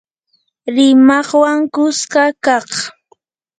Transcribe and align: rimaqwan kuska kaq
rimaqwan 0.73 1.59
kuska 1.73 2.23
kaq 2.45 2.69